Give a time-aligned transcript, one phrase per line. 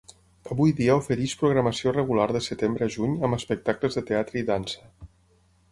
[0.53, 4.93] Avui dia ofereix programació regular de setembre a juny amb espectacles de teatre i dansa.